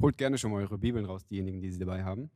[0.00, 2.30] Holt gerne schon mal eure Bibeln raus, diejenigen, die sie dabei haben.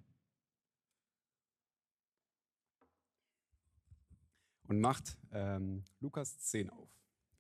[4.69, 6.89] Und macht ähm, Lukas 10 auf.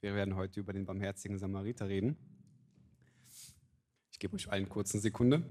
[0.00, 2.17] Wir werden heute über den barmherzigen Samariter reden.
[4.13, 5.42] Ich gebe euch allen kurz eine Sekunde.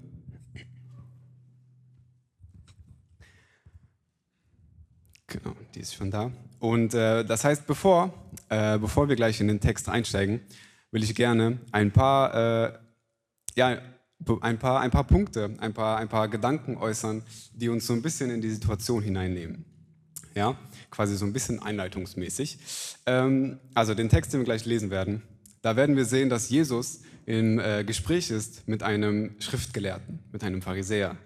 [5.28, 6.32] Genau, die ist schon da.
[6.58, 8.12] Und äh, das heißt, bevor,
[8.48, 10.40] äh, bevor wir gleich in den Text einsteigen,
[10.90, 12.78] will ich gerne ein paar, äh,
[13.54, 13.80] ja,
[14.40, 17.22] ein paar, ein paar Punkte, ein paar, ein paar Gedanken äußern,
[17.54, 19.64] die uns so ein bisschen in die Situation hineinnehmen.
[20.34, 20.58] Ja,
[20.90, 22.58] quasi so ein bisschen einleitungsmäßig.
[23.06, 25.22] Ähm, also den Text, den wir gleich lesen werden,
[25.62, 30.60] da werden wir sehen, dass Jesus im äh, Gespräch ist mit einem Schriftgelehrten, mit einem
[30.60, 31.16] Pharisäer.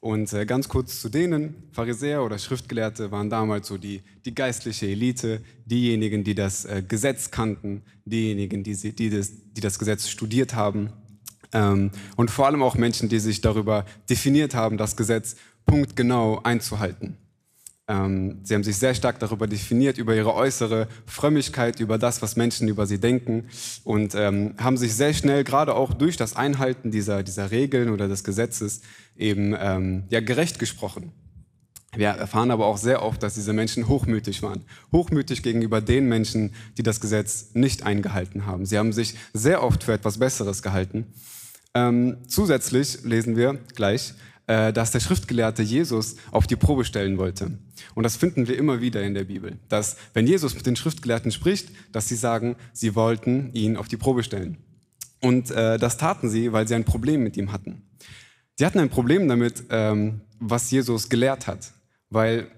[0.00, 4.86] Und äh, ganz kurz zu denen, Pharisäer oder Schriftgelehrte waren damals so die, die geistliche
[4.86, 10.08] Elite, diejenigen, die das äh, Gesetz kannten, diejenigen, die, sie, die, das, die das Gesetz
[10.08, 10.92] studiert haben
[11.52, 17.16] und vor allem auch Menschen, die sich darüber definiert haben, das Gesetz punktgenau einzuhalten.
[17.88, 22.36] Ähm, sie haben sich sehr stark darüber definiert, über ihre äußere Frömmigkeit, über das, was
[22.36, 23.48] Menschen über sie denken
[23.82, 28.06] und ähm, haben sich sehr schnell, gerade auch durch das Einhalten dieser, dieser Regeln oder
[28.06, 28.82] des Gesetzes,
[29.16, 31.12] eben ähm, ja, gerecht gesprochen.
[31.96, 34.64] Wir erfahren aber auch sehr oft, dass diese Menschen hochmütig waren.
[34.92, 38.66] Hochmütig gegenüber den Menschen, die das Gesetz nicht eingehalten haben.
[38.66, 41.06] Sie haben sich sehr oft für etwas Besseres gehalten.
[41.78, 44.14] Ähm, zusätzlich lesen wir gleich,
[44.46, 47.58] äh, dass der Schriftgelehrte Jesus auf die Probe stellen wollte.
[47.94, 51.30] Und das finden wir immer wieder in der Bibel, dass wenn Jesus mit den Schriftgelehrten
[51.30, 54.58] spricht, dass sie sagen, sie wollten ihn auf die Probe stellen.
[55.20, 57.82] Und äh, das taten sie, weil sie ein Problem mit ihm hatten.
[58.56, 61.72] Sie hatten ein Problem damit, ähm, was Jesus gelehrt hat,
[62.10, 62.48] weil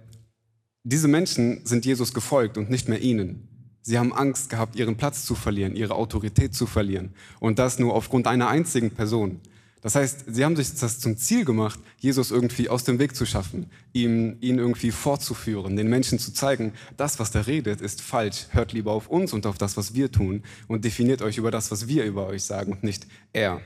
[0.82, 3.48] diese Menschen sind Jesus gefolgt und nicht mehr ihnen.
[3.82, 7.14] Sie haben Angst gehabt, ihren Platz zu verlieren, ihre Autorität zu verlieren.
[7.38, 9.40] Und das nur aufgrund einer einzigen Person.
[9.82, 13.24] Das heißt, sie haben sich das zum Ziel gemacht, Jesus irgendwie aus dem Weg zu
[13.24, 18.48] schaffen, ihm, ihn irgendwie fortzuführen, den Menschen zu zeigen, das, was der redet, ist falsch.
[18.50, 21.70] Hört lieber auf uns und auf das, was wir tun und definiert euch über das,
[21.70, 23.62] was wir über euch sagen und nicht er.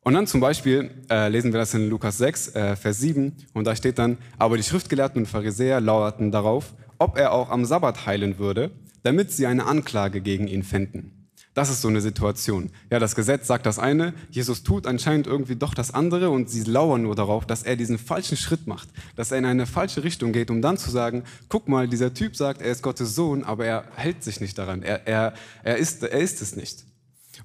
[0.00, 3.66] Und dann zum Beispiel äh, lesen wir das in Lukas 6, äh, Vers 7, und
[3.66, 8.06] da steht dann, aber die Schriftgelehrten und Pharisäer lauerten darauf, ob er auch am Sabbat
[8.06, 8.70] heilen würde,
[9.02, 11.18] damit sie eine Anklage gegen ihn fänden.
[11.54, 12.70] Das ist so eine Situation.
[12.88, 16.62] Ja, das Gesetz sagt das eine, Jesus tut anscheinend irgendwie doch das andere und sie
[16.62, 20.32] lauern nur darauf, dass er diesen falschen Schritt macht, dass er in eine falsche Richtung
[20.32, 23.66] geht, um dann zu sagen, guck mal, dieser Typ sagt, er ist Gottes Sohn, aber
[23.66, 25.34] er hält sich nicht daran, er, er,
[25.64, 26.84] er, ist, er ist es nicht.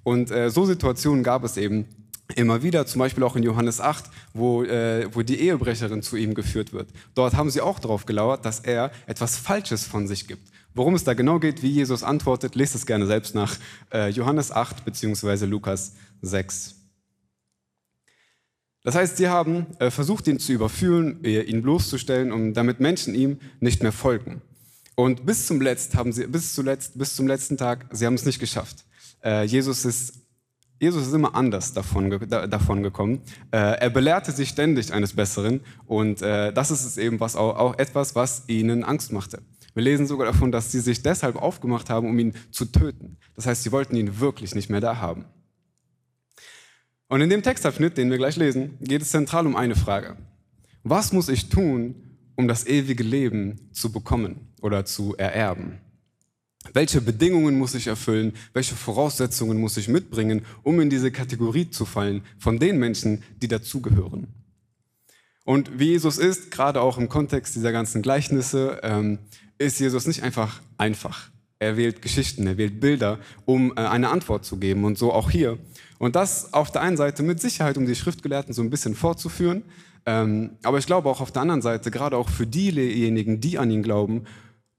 [0.04, 1.88] Und äh, so Situationen gab es eben
[2.36, 6.34] immer wieder, zum Beispiel auch in Johannes 8, wo, äh, wo die Ehebrecherin zu ihm
[6.34, 6.90] geführt wird.
[7.16, 10.50] Dort haben sie auch darauf gelauert, dass er etwas Falsches von sich gibt.
[10.74, 13.58] Worum es da genau geht, wie Jesus antwortet, lest es gerne selbst nach
[13.94, 15.46] äh, Johannes 8 bzw.
[15.46, 16.76] Lukas 6.
[18.84, 23.16] Das heißt, sie haben äh, versucht, ihn zu überführen, äh, ihn bloßzustellen, um damit Menschen
[23.16, 24.42] ihm nicht mehr folgen.
[24.96, 28.26] Und bis zum Letzt haben sie, bis zuletzt, bis zum letzten Tag, sie haben es
[28.26, 28.86] nicht geschafft.
[29.24, 30.23] Äh, Jesus ist
[30.84, 33.22] Jesus ist immer anders davon, davon gekommen.
[33.52, 37.56] Äh, er belehrte sich ständig eines Besseren und äh, das ist es eben was auch,
[37.56, 39.42] auch etwas, was ihnen Angst machte.
[39.76, 43.16] Wir lesen sogar davon, dass sie sich deshalb aufgemacht haben, um ihn zu töten.
[43.34, 45.24] Das heißt, sie wollten ihn wirklich nicht mehr da haben.
[47.08, 50.18] Und in dem Textabschnitt, den wir gleich lesen, geht es zentral um eine Frage.
[50.84, 51.96] Was muss ich tun,
[52.36, 55.80] um das ewige Leben zu bekommen oder zu ererben?
[56.72, 58.34] Welche Bedingungen muss ich erfüllen?
[58.54, 63.50] Welche Voraussetzungen muss ich mitbringen, um in diese Kategorie zu fallen von den Menschen, die
[63.50, 64.28] dazugehören?
[65.44, 69.20] Und wie Jesus ist, gerade auch im Kontext dieser ganzen Gleichnisse, ähm,
[69.58, 71.30] ist Jesus nicht einfach einfach.
[71.60, 75.30] Er wählt Geschichten, er wählt Bilder, um äh, eine Antwort zu geben und so auch
[75.30, 75.58] hier.
[76.00, 79.64] Und das auf der einen Seite mit Sicherheit, um die Schriftgelehrten so ein bisschen vorzuführen,
[80.06, 83.72] ähm, aber ich glaube auch auf der anderen Seite, gerade auch für diejenigen, die an
[83.72, 84.24] ihn glauben,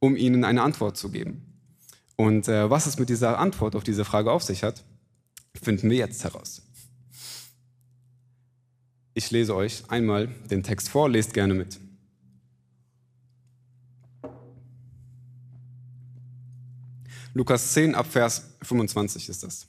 [0.00, 1.53] um ihnen eine Antwort zu geben.
[2.16, 4.84] Und äh, was es mit dieser Antwort auf diese Frage auf sich hat,
[5.61, 6.62] finden wir jetzt heraus.
[9.14, 11.78] Ich lese euch einmal den Text vor, lest gerne mit.
[17.32, 19.67] Lukas 10 ab Vers 25 ist das.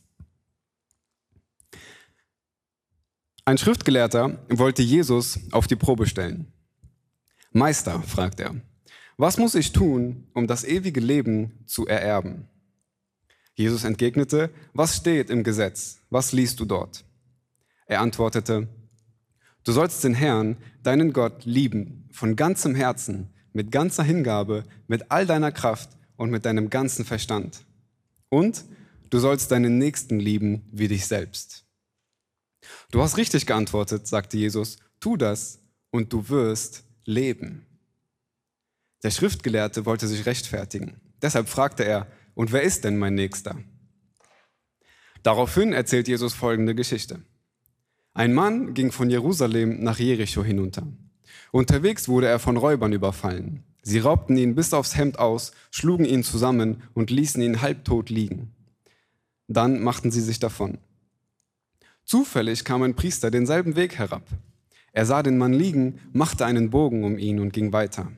[3.44, 6.51] Ein Schriftgelehrter wollte Jesus auf die Probe stellen.
[7.51, 8.56] Meister, fragt er,
[9.17, 12.47] was muss ich tun, um das ewige Leben zu ererben?
[13.56, 16.00] Jesus entgegnete, was steht im Gesetz?
[16.09, 17.06] Was liest du dort?
[17.88, 18.67] Er antwortete,
[19.63, 25.25] du sollst den Herrn, deinen Gott, lieben, von ganzem Herzen, mit ganzer Hingabe, mit all
[25.25, 27.65] deiner Kraft und mit deinem ganzen Verstand.
[28.27, 28.65] Und
[29.09, 31.65] du sollst deinen Nächsten lieben wie dich selbst.
[32.91, 35.59] Du hast richtig geantwortet, sagte Jesus, tu das
[35.91, 37.64] und du wirst leben.
[39.06, 41.00] Der Schriftgelehrte wollte sich rechtfertigen.
[41.22, 43.56] Deshalb fragte er, und wer ist denn mein Nächster?
[45.22, 47.22] Daraufhin erzählt Jesus folgende Geschichte.
[48.16, 50.88] Ein Mann ging von Jerusalem nach Jericho hinunter.
[51.52, 53.63] Unterwegs wurde er von Räubern überfallen.
[53.84, 58.56] Sie raubten ihn bis aufs Hemd aus, schlugen ihn zusammen und ließen ihn halbtot liegen.
[59.48, 60.80] Dann machten sie sich davon.
[62.06, 64.28] Zufällig kam ein Priester denselben Weg herab.
[64.94, 68.12] Er sah den Mann liegen, machte einen Bogen um ihn und ging weiter.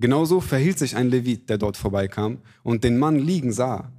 [0.00, 3.92] Genauso verhielt sich ein Levit, der dort vorbeikam und den Mann liegen sah.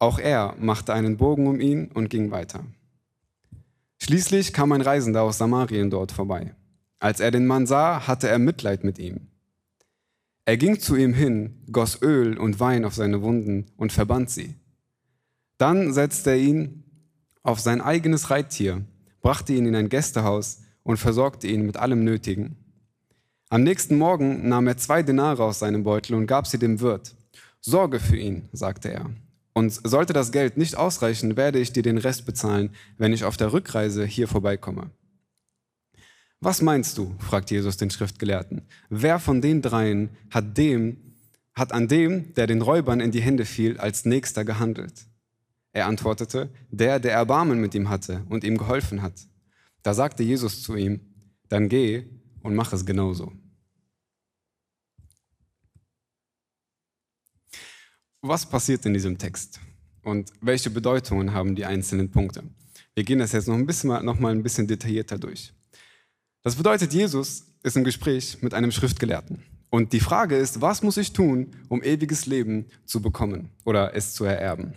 [0.00, 2.64] Auch er machte einen Bogen um ihn und ging weiter.
[4.02, 6.56] Schließlich kam ein Reisender aus Samarien dort vorbei.
[6.98, 9.28] Als er den Mann sah, hatte er Mitleid mit ihm.
[10.44, 14.56] Er ging zu ihm hin, goss Öl und Wein auf seine Wunden und verband sie.
[15.56, 16.82] Dann setzte er ihn
[17.44, 18.84] auf sein eigenes Reittier,
[19.20, 22.56] brachte ihn in ein Gästehaus und versorgte ihn mit allem Nötigen.
[23.54, 27.14] Am nächsten Morgen nahm er zwei Denare aus seinem Beutel und gab sie dem Wirt.
[27.60, 29.08] Sorge für ihn, sagte er.
[29.52, 33.36] Und sollte das Geld nicht ausreichen, werde ich dir den Rest bezahlen, wenn ich auf
[33.36, 34.90] der Rückreise hier vorbeikomme.
[36.40, 37.14] Was meinst du?
[37.20, 38.62] fragt Jesus den Schriftgelehrten.
[38.90, 41.14] Wer von den dreien hat dem,
[41.54, 45.06] hat an dem, der den Räubern in die Hände fiel, als nächster gehandelt?
[45.72, 49.28] Er antwortete, der, der Erbarmen mit ihm hatte und ihm geholfen hat.
[49.84, 50.98] Da sagte Jesus zu ihm,
[51.50, 52.02] dann geh
[52.42, 53.32] und mach es genauso.
[58.26, 59.60] Was passiert in diesem Text
[60.02, 62.42] und welche Bedeutungen haben die einzelnen Punkte?
[62.94, 65.52] Wir gehen das jetzt noch, ein bisschen, noch mal ein bisschen detaillierter durch.
[66.42, 69.42] Das bedeutet, Jesus ist im Gespräch mit einem Schriftgelehrten.
[69.68, 74.14] Und die Frage ist, was muss ich tun, um ewiges Leben zu bekommen oder es
[74.14, 74.72] zu ererben?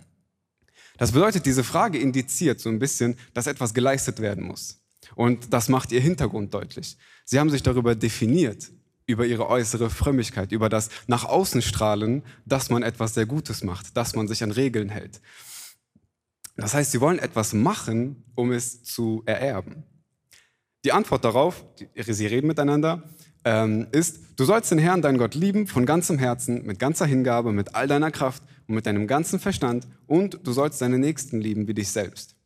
[0.98, 4.78] Das bedeutet, diese Frage indiziert so ein bisschen, dass etwas geleistet werden muss.
[5.14, 6.98] Und das macht ihr Hintergrund deutlich.
[7.24, 8.70] Sie haben sich darüber definiert,
[9.08, 13.96] über ihre äußere Frömmigkeit, über das nach außen strahlen, dass man etwas sehr Gutes macht,
[13.96, 15.20] dass man sich an Regeln hält.
[16.56, 19.84] Das heißt, sie wollen etwas machen, um es zu ererben.
[20.84, 21.64] Die Antwort darauf,
[21.96, 23.02] sie reden miteinander,
[23.44, 27.52] ähm, ist, du sollst den Herrn, deinen Gott, lieben von ganzem Herzen, mit ganzer Hingabe,
[27.52, 31.66] mit all deiner Kraft und mit deinem ganzen Verstand und du sollst deine Nächsten lieben
[31.66, 32.36] wie dich selbst.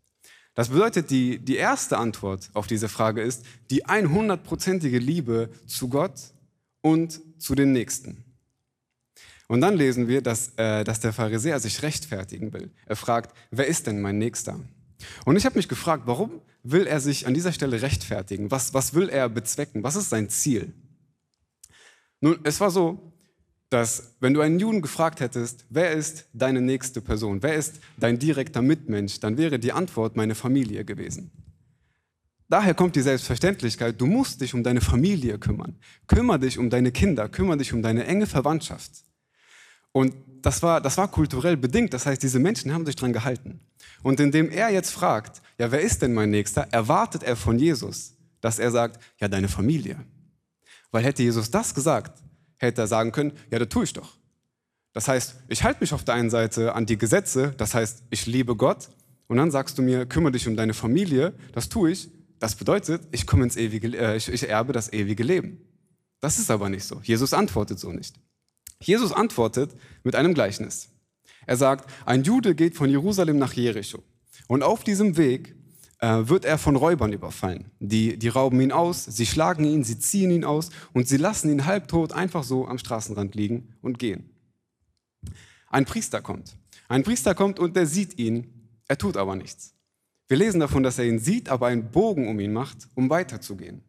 [0.54, 6.12] Das bedeutet, die, die erste Antwort auf diese Frage ist die 100%ige Liebe zu Gott
[6.82, 8.24] und zu den Nächsten.
[9.48, 12.70] Und dann lesen wir, dass, äh, dass der Pharisäer sich rechtfertigen will.
[12.86, 14.60] Er fragt, wer ist denn mein Nächster?
[15.24, 18.50] Und ich habe mich gefragt, warum will er sich an dieser Stelle rechtfertigen?
[18.50, 19.82] Was, was will er bezwecken?
[19.82, 20.72] Was ist sein Ziel?
[22.20, 23.12] Nun, es war so,
[23.68, 28.18] dass wenn du einen Juden gefragt hättest, wer ist deine nächste Person, wer ist dein
[28.18, 31.30] direkter Mitmensch, dann wäre die Antwort meine Familie gewesen.
[32.52, 35.78] Daher kommt die Selbstverständlichkeit, du musst dich um deine Familie kümmern.
[36.06, 38.90] Kümmer dich um deine Kinder, kümmere dich um deine enge Verwandtschaft.
[39.90, 43.60] Und das war, das war kulturell bedingt, das heißt, diese Menschen haben sich dran gehalten.
[44.02, 48.18] Und indem er jetzt fragt, ja, wer ist denn mein Nächster, erwartet er von Jesus,
[48.42, 49.96] dass er sagt, ja, deine Familie.
[50.90, 52.22] Weil hätte Jesus das gesagt,
[52.58, 54.18] hätte er sagen können, ja, das tue ich doch.
[54.92, 58.26] Das heißt, ich halte mich auf der einen Seite an die Gesetze, das heißt, ich
[58.26, 58.90] liebe Gott,
[59.26, 62.10] und dann sagst du mir, kümmere dich um deine Familie, das tue ich.
[62.42, 65.64] Das bedeutet, ich komme ins ewige, äh, ich, ich erbe das ewige Leben.
[66.18, 67.00] Das ist aber nicht so.
[67.04, 68.16] Jesus antwortet so nicht.
[68.80, 69.70] Jesus antwortet
[70.02, 70.88] mit einem Gleichnis.
[71.46, 74.02] Er sagt, ein Jude geht von Jerusalem nach Jericho
[74.48, 75.54] und auf diesem Weg
[76.00, 77.70] äh, wird er von Räubern überfallen.
[77.78, 81.48] Die, die rauben ihn aus, sie schlagen ihn, sie ziehen ihn aus und sie lassen
[81.48, 84.30] ihn halbtot einfach so am Straßenrand liegen und gehen.
[85.68, 86.56] Ein Priester kommt.
[86.88, 89.76] Ein Priester kommt und der sieht ihn, er tut aber nichts.
[90.28, 93.82] Wir lesen davon, dass er ihn sieht, aber einen Bogen um ihn macht, um weiterzugehen.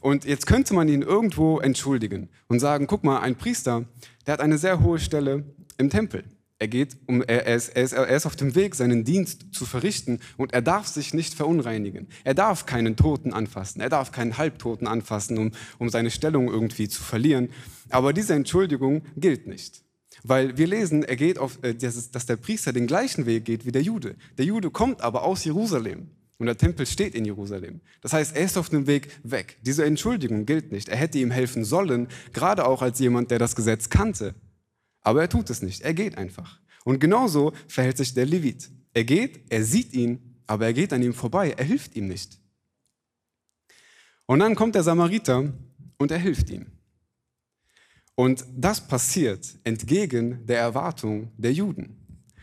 [0.00, 3.84] Und jetzt könnte man ihn irgendwo entschuldigen und sagen, guck mal, ein Priester,
[4.26, 5.44] der hat eine sehr hohe Stelle
[5.78, 6.24] im Tempel.
[6.58, 9.66] Er, geht um, er, ist, er, ist, er ist auf dem Weg, seinen Dienst zu
[9.66, 12.06] verrichten und er darf sich nicht verunreinigen.
[12.22, 16.88] Er darf keinen Toten anfassen, er darf keinen Halbtoten anfassen, um, um seine Stellung irgendwie
[16.88, 17.48] zu verlieren.
[17.90, 19.82] Aber diese Entschuldigung gilt nicht.
[20.22, 23.72] Weil wir lesen, er geht auf, äh, dass der Priester den gleichen Weg geht wie
[23.72, 24.16] der Jude.
[24.38, 27.80] Der Jude kommt aber aus Jerusalem und der Tempel steht in Jerusalem.
[28.00, 29.58] Das heißt, er ist auf dem Weg weg.
[29.62, 30.88] Diese Entschuldigung gilt nicht.
[30.88, 34.34] Er hätte ihm helfen sollen, gerade auch als jemand, der das Gesetz kannte.
[35.02, 35.82] Aber er tut es nicht.
[35.82, 36.58] Er geht einfach.
[36.84, 38.70] Und genauso verhält sich der Levit.
[38.92, 41.54] Er geht, er sieht ihn, aber er geht an ihm vorbei.
[41.56, 42.40] Er hilft ihm nicht.
[44.26, 45.52] Und dann kommt der Samariter
[45.98, 46.71] und er hilft ihm.
[48.14, 51.98] Und das passiert entgegen der Erwartung der Juden.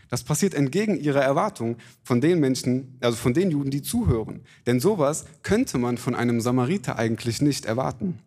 [0.08, 4.42] Das passiert entgegen ihrer Erwartung von den Menschen, also von den Juden, die zuhören.
[4.66, 8.18] Denn sowas könnte man von einem Samariter eigentlich nicht erwarten.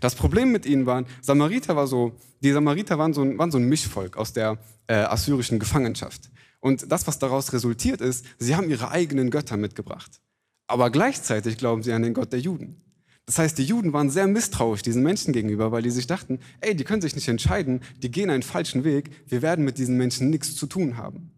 [0.00, 3.58] Das Problem mit ihnen war, Samariter war so, die Samariter waren so ein, waren so
[3.58, 6.30] ein Mischvolk aus der äh, assyrischen Gefangenschaft.
[6.60, 10.20] Und das, was daraus resultiert ist, sie haben ihre eigenen Götter mitgebracht.
[10.66, 12.80] Aber gleichzeitig glauben sie an den Gott der Juden.
[13.26, 16.74] Das heißt, die Juden waren sehr misstrauisch diesen Menschen gegenüber, weil die sich dachten, ey,
[16.74, 20.30] die können sich nicht entscheiden, die gehen einen falschen Weg, wir werden mit diesen Menschen
[20.30, 21.30] nichts zu tun haben.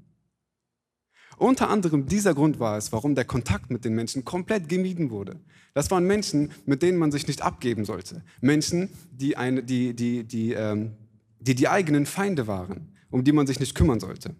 [1.37, 5.41] Unter anderem dieser Grund war es, warum der Kontakt mit den Menschen komplett gemieden wurde.
[5.75, 8.25] Das waren Menschen, mit denen man sich nicht abgeben sollte.
[8.41, 10.93] Menschen, die, eine, die, die, die, ähm,
[11.41, 14.37] die die eigenen Feinde waren, um die man sich nicht kümmern sollte.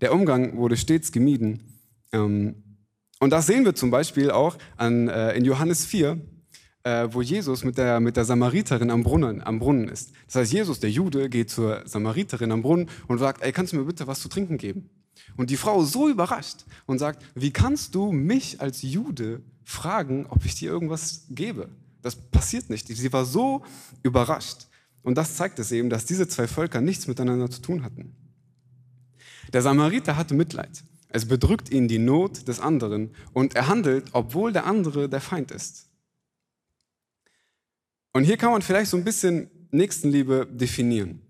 [0.00, 1.60] Der Umgang wurde stets gemieden.
[2.12, 2.62] Ähm,
[3.18, 6.20] und das sehen wir zum Beispiel auch an, äh, in Johannes 4,
[6.82, 10.12] äh, wo Jesus mit der, mit der Samariterin am Brunnen, am Brunnen ist.
[10.26, 13.76] Das heißt, Jesus, der Jude, geht zur Samariterin am Brunnen und sagt, ey, kannst du
[13.76, 14.90] mir bitte was zu trinken geben?
[15.36, 20.26] Und die Frau ist so überrascht und sagt, wie kannst du mich als Jude fragen,
[20.28, 21.68] ob ich dir irgendwas gebe?
[22.02, 22.86] Das passiert nicht.
[22.86, 23.64] Sie war so
[24.02, 24.68] überrascht.
[25.02, 28.14] Und das zeigt es eben, dass diese zwei Völker nichts miteinander zu tun hatten.
[29.52, 30.84] Der Samariter hatte Mitleid.
[31.08, 35.50] Es bedrückt ihn die Not des anderen und er handelt, obwohl der andere der Feind
[35.50, 35.88] ist.
[38.12, 41.20] Und hier kann man vielleicht so ein bisschen Nächstenliebe definieren.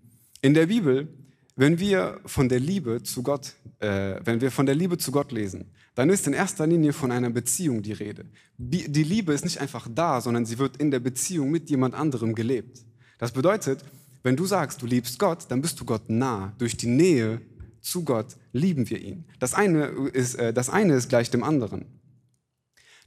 [0.41, 1.07] In der Bibel,
[1.55, 5.31] wenn wir von der Liebe zu Gott, äh, wenn wir von der Liebe zu Gott
[5.31, 8.25] lesen, dann ist in erster Linie von einer Beziehung die Rede.
[8.57, 12.35] Die Liebe ist nicht einfach da, sondern sie wird in der Beziehung mit jemand anderem
[12.35, 12.85] gelebt.
[13.17, 13.83] Das bedeutet,
[14.21, 17.41] wenn du sagst, du liebst Gott, dann bist du Gott nah durch die Nähe
[17.89, 19.25] zu Gott lieben wir ihn.
[19.39, 21.85] Das eine ist, äh, das eine ist gleich dem anderen.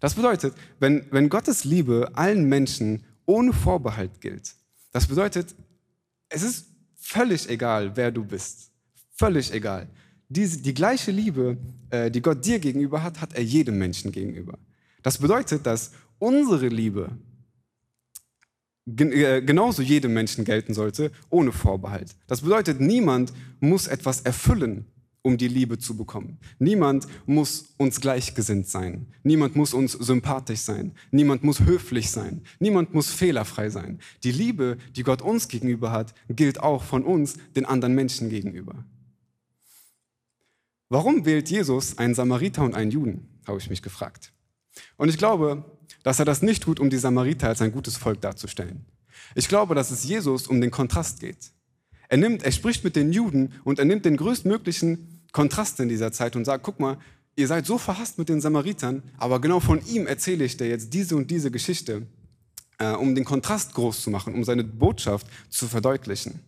[0.00, 4.54] Das bedeutet, wenn, wenn Gottes Liebe allen Menschen ohne Vorbehalt gilt,
[4.92, 5.54] das bedeutet,
[6.28, 8.70] es ist völlig egal, wer du bist.
[9.14, 9.88] Völlig egal.
[10.28, 11.58] Die, die gleiche Liebe,
[11.90, 14.58] äh, die Gott dir gegenüber hat, hat er jedem Menschen gegenüber.
[15.02, 17.10] Das bedeutet, dass unsere Liebe
[18.98, 22.14] äh, genauso jedem Menschen gelten sollte, ohne Vorbehalt.
[22.26, 24.86] Das bedeutet, niemand muss etwas erfüllen,
[25.22, 26.38] um die Liebe zu bekommen.
[26.58, 29.06] Niemand muss uns gleichgesinnt sein.
[29.22, 30.92] Niemand muss uns sympathisch sein.
[31.10, 32.42] Niemand muss höflich sein.
[32.58, 33.98] Niemand muss fehlerfrei sein.
[34.24, 38.84] Die Liebe, die Gott uns gegenüber hat, gilt auch von uns den anderen Menschen gegenüber.
[40.88, 44.32] Warum wählt Jesus einen Samariter und einen Juden, habe ich mich gefragt.
[44.96, 45.64] Und ich glaube,
[46.02, 48.84] dass er das nicht tut, um die Samariter als ein gutes Volk darzustellen.
[49.34, 51.52] Ich glaube, dass es Jesus um den Kontrast geht.
[52.08, 56.10] Er, nimmt, er spricht mit den Juden und er nimmt den größtmöglichen Kontrast in dieser
[56.10, 56.98] Zeit und sagt, guck mal,
[57.36, 60.92] ihr seid so verhasst mit den Samaritern, aber genau von ihm erzähle ich dir jetzt
[60.92, 62.06] diese und diese Geschichte,
[62.78, 66.40] äh, um den Kontrast groß zu machen, um seine Botschaft zu verdeutlichen.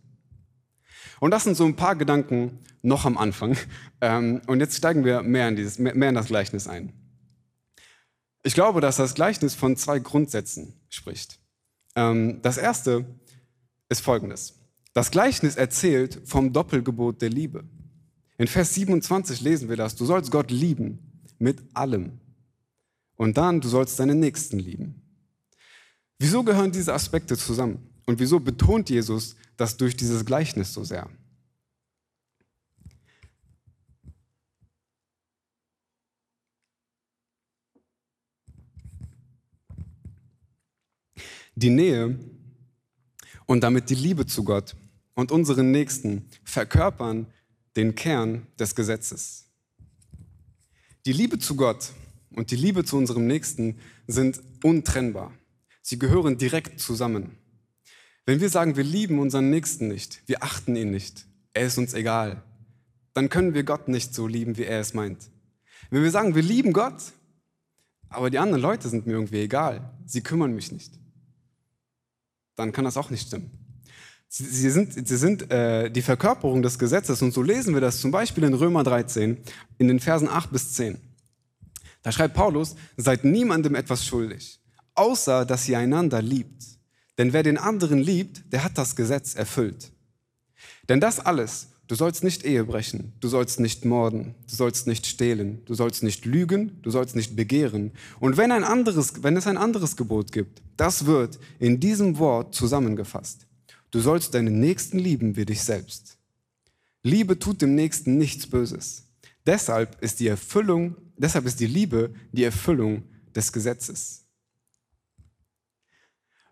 [1.20, 3.56] Und das sind so ein paar Gedanken noch am Anfang.
[4.00, 6.92] Ähm, und jetzt steigen wir mehr in, dieses, mehr in das Gleichnis ein.
[8.42, 11.38] Ich glaube, dass das Gleichnis von zwei Grundsätzen spricht.
[11.94, 13.06] Ähm, das erste
[13.88, 14.58] ist folgendes.
[14.94, 17.64] Das Gleichnis erzählt vom Doppelgebot der Liebe.
[18.38, 19.94] In Vers 27 lesen wir das.
[19.94, 20.98] Du sollst Gott lieben
[21.38, 22.20] mit allem.
[23.16, 25.02] Und dann, du sollst deinen Nächsten lieben.
[26.18, 27.88] Wieso gehören diese Aspekte zusammen?
[28.06, 31.08] Und wieso betont Jesus das durch dieses Gleichnis so sehr?
[41.54, 42.18] Die Nähe
[43.46, 44.76] und damit die Liebe zu Gott
[45.14, 47.26] und unseren Nächsten verkörpern
[47.76, 49.46] den Kern des Gesetzes.
[51.04, 51.92] Die Liebe zu Gott
[52.30, 55.32] und die Liebe zu unserem Nächsten sind untrennbar.
[55.82, 57.36] Sie gehören direkt zusammen.
[58.24, 61.92] Wenn wir sagen, wir lieben unseren Nächsten nicht, wir achten ihn nicht, er ist uns
[61.92, 62.42] egal,
[63.14, 65.28] dann können wir Gott nicht so lieben, wie er es meint.
[65.90, 67.12] Wenn wir sagen, wir lieben Gott,
[68.08, 70.92] aber die anderen Leute sind mir irgendwie egal, sie kümmern mich nicht,
[72.56, 73.50] dann kann das auch nicht stimmen.
[74.28, 78.10] Sie, sind, sie sind äh, die Verkörperung des Gesetzes und so lesen wir das zum
[78.10, 79.36] Beispiel in Römer 13
[79.76, 80.98] in den Versen 8 bis 10.
[82.02, 84.58] Da schreibt Paulus, seid niemandem etwas schuldig,
[84.94, 86.64] außer dass ihr einander liebt.
[87.18, 89.92] Denn wer den anderen liebt, der hat das Gesetz erfüllt.
[90.88, 95.06] Denn das alles, Du sollst nicht Ehe brechen, du sollst nicht morden, du sollst nicht
[95.06, 97.90] stehlen, du sollst nicht lügen, du sollst nicht begehren.
[98.18, 102.54] Und wenn, ein anderes, wenn es ein anderes Gebot gibt, das wird in diesem Wort
[102.54, 103.46] zusammengefasst.
[103.90, 106.16] Du sollst deinen Nächsten lieben wie dich selbst.
[107.02, 109.02] Liebe tut dem Nächsten nichts Böses.
[109.44, 113.02] Deshalb ist die Erfüllung, deshalb ist die Liebe die Erfüllung
[113.36, 114.24] des Gesetzes.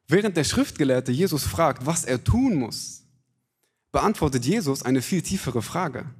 [0.06, 3.00] Während der Schriftgelehrte Jesus fragt, was er tun muss,
[3.92, 6.14] beantwortet Jesus eine viel tiefere Frage.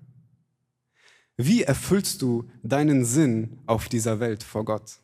[1.37, 4.99] Wie erfüllst du deinen Sinn auf dieser Welt vor Gott?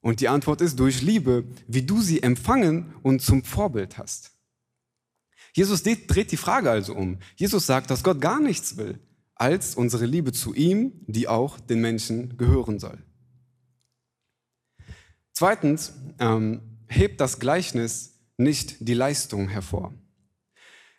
[0.00, 4.32] Und die Antwort ist durch Liebe, wie du sie empfangen und zum Vorbild hast.
[5.52, 7.18] Jesus dreht die Frage also um.
[7.36, 8.98] Jesus sagt, dass Gott gar nichts will,
[9.34, 12.98] als unsere Liebe zu ihm, die auch den Menschen gehören soll.
[15.32, 19.94] Zweitens ähm, hebt das Gleichnis nicht die Leistung hervor.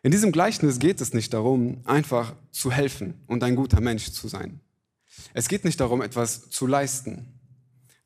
[0.03, 4.27] In diesem Gleichnis geht es nicht darum, einfach zu helfen und ein guter Mensch zu
[4.27, 4.59] sein.
[5.33, 7.39] Es geht nicht darum, etwas zu leisten.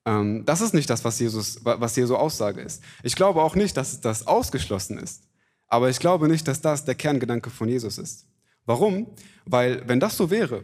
[0.05, 2.83] Ähm, das ist nicht das, was Jesus, was Jesu Aussage ist.
[3.03, 5.23] Ich glaube auch nicht, dass das ausgeschlossen ist.
[5.67, 8.27] Aber ich glaube nicht, dass das der Kerngedanke von Jesus ist.
[8.65, 9.07] Warum?
[9.45, 10.63] Weil wenn das so wäre,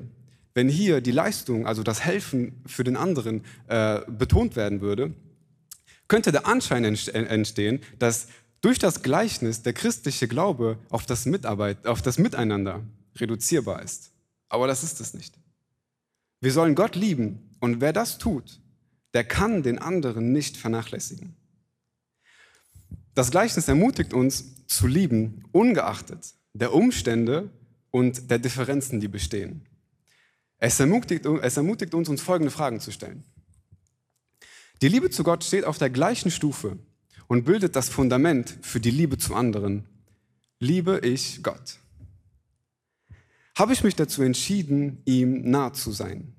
[0.54, 5.14] wenn hier die Leistung, also das Helfen für den anderen äh, betont werden würde,
[6.08, 8.28] könnte der Anschein entstehen, dass
[8.62, 12.82] durch das Gleichnis der christliche Glaube auf das, Mitarbeit, auf das Miteinander
[13.16, 14.12] reduzierbar ist.
[14.50, 15.34] Aber das ist es nicht.
[16.40, 18.60] Wir sollen Gott lieben und wer das tut,
[19.14, 21.36] der kann den anderen nicht vernachlässigen.
[23.14, 27.50] Das Gleichnis ermutigt uns zu lieben, ungeachtet der Umstände
[27.92, 29.68] und der Differenzen, die bestehen.
[30.58, 33.24] Es ermutigt, es ermutigt uns, uns folgende Fragen zu stellen.
[34.82, 36.78] Die Liebe zu Gott steht auf der gleichen Stufe
[37.32, 39.86] und bildet das Fundament für die Liebe zu anderen.
[40.60, 41.80] Liebe ich Gott?
[43.58, 46.34] Habe ich mich dazu entschieden, ihm nah zu sein?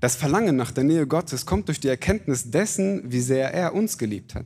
[0.00, 3.96] Das Verlangen nach der Nähe Gottes kommt durch die Erkenntnis dessen, wie sehr er uns
[3.96, 4.44] geliebt hat.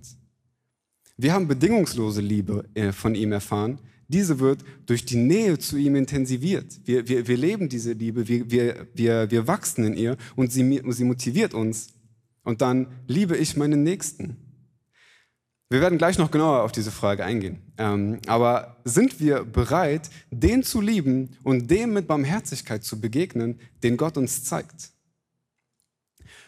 [1.17, 3.81] Wir haben bedingungslose Liebe äh, von ihm erfahren.
[4.07, 6.79] Diese wird durch die Nähe zu ihm intensiviert.
[6.85, 10.81] Wir, wir, wir leben diese Liebe, wir, wir, wir, wir wachsen in ihr und sie,
[10.91, 11.89] sie motiviert uns.
[12.45, 14.37] Und dann liebe ich meinen Nächsten.
[15.71, 17.61] Wir werden gleich noch genauer auf diese Frage eingehen.
[17.77, 23.99] Ähm, aber sind wir bereit, den zu lieben und dem mit Barmherzigkeit zu begegnen, den
[23.99, 24.93] Gott uns zeigt?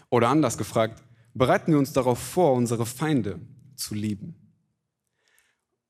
[0.09, 1.03] Oder anders gefragt,
[1.35, 3.39] bereiten wir uns darauf vor, unsere Feinde
[3.77, 4.35] zu lieben?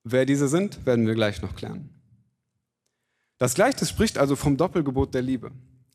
[0.03, 1.91] Wer diese sind, werden wir gleich noch klären.
[3.39, 5.53] Das Gleichnis spricht also vom Doppelgebot der Liebe.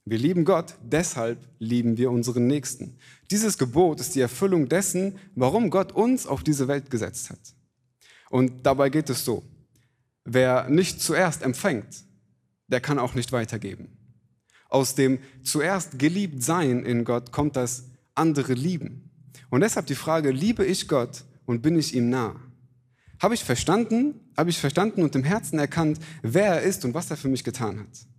[0.08, 2.96] Wir lieben Gott, deshalb lieben wir unseren Nächsten.
[3.32, 7.40] Dieses Gebot ist die Erfüllung dessen, warum Gott uns auf diese Welt gesetzt hat.
[8.30, 9.42] Und dabei geht es so,
[10.24, 12.04] wer nicht zuerst empfängt,
[12.68, 13.98] der kann auch nicht weitergeben.
[14.70, 19.10] Aus dem zuerst geliebt sein in Gott kommt das andere lieben.
[19.50, 22.36] Und deshalb die Frage, liebe ich Gott und bin ich ihm nah?
[23.20, 27.10] Habe ich verstanden, habe ich verstanden und im Herzen erkannt, wer er ist und was
[27.10, 28.15] er für mich getan hat?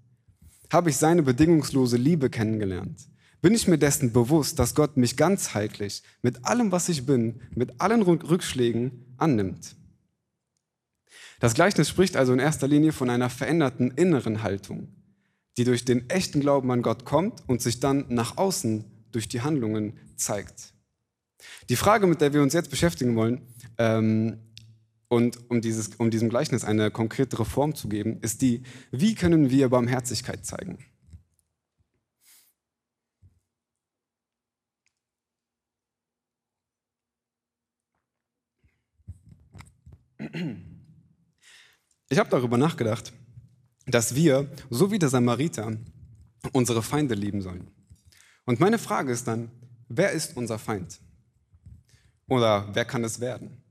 [0.73, 3.09] Habe ich seine bedingungslose Liebe kennengelernt?
[3.43, 7.81] Bin ich mir dessen bewusst, dass Gott mich ganzheitlich mit allem, was ich bin, mit
[7.81, 9.77] allen Rückschlägen annimmt?
[11.39, 14.89] Das Gleichnis spricht also in erster Linie von einer veränderten inneren Haltung,
[15.59, 19.43] die durch den echten Glauben an Gott kommt und sich dann nach außen durch die
[19.43, 20.73] Handlungen zeigt.
[21.69, 23.43] Die Frage, mit der wir uns jetzt beschäftigen wollen,
[23.79, 24.39] ähm,
[25.09, 29.51] und um, dieses, um diesem Gleichnis eine konkretere Form zu geben, ist die, wie können
[29.51, 30.79] wir Barmherzigkeit zeigen?
[42.09, 43.13] Ich habe darüber nachgedacht,
[43.87, 45.77] dass wir, so wie der Samariter,
[46.53, 47.71] unsere Feinde lieben sollen.
[48.45, 49.51] Und meine Frage ist dann,
[49.89, 51.01] wer ist unser Feind?
[52.29, 53.66] Oder wer kann es werden?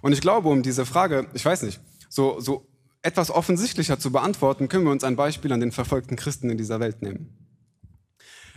[0.00, 2.66] Und ich glaube, um diese Frage, ich weiß nicht, so, so
[3.02, 6.80] etwas offensichtlicher zu beantworten, können wir uns ein Beispiel an den verfolgten Christen in dieser
[6.80, 7.48] Welt nehmen.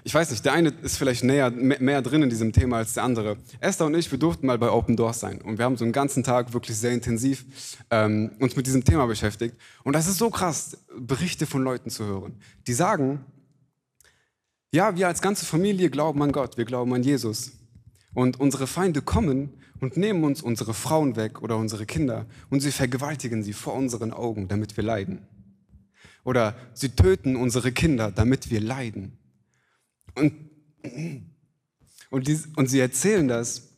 [0.03, 3.03] Ich weiß nicht, der eine ist vielleicht näher, mehr drin in diesem Thema als der
[3.03, 3.37] andere.
[3.59, 5.93] Esther und ich, wir durften mal bei Open Doors sein und wir haben so einen
[5.93, 7.45] ganzen Tag wirklich sehr intensiv
[7.91, 9.55] ähm, uns mit diesem Thema beschäftigt.
[9.83, 13.23] Und das ist so krass, Berichte von Leuten zu hören, die sagen,
[14.73, 17.51] ja, wir als ganze Familie glauben an Gott, wir glauben an Jesus.
[18.13, 22.71] Und unsere Feinde kommen und nehmen uns unsere Frauen weg oder unsere Kinder und sie
[22.71, 25.27] vergewaltigen sie vor unseren Augen, damit wir leiden.
[26.23, 29.17] Oder sie töten unsere Kinder, damit wir leiden.
[30.15, 30.33] Und,
[32.11, 33.69] und, die, und sie erzählen das,